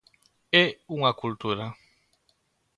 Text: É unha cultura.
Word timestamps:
É 0.63 0.65
unha 0.95 1.11
cultura. 1.21 1.65